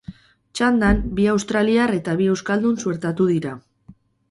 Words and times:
Txandan 0.59 1.01
bi 1.19 1.27
australiar 1.33 1.95
eta 1.99 2.17
bi 2.23 2.31
euskaldun 2.33 2.83
suertatu 2.87 3.31
dira. 3.35 3.55